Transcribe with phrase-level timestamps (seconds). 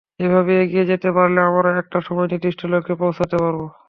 [0.19, 3.61] এভাবে এগিয়ে যেতে পারলে আমরা একটা সময়ে নির্দিষ্ট লক্ষ্যে পৌঁছাতে পারব।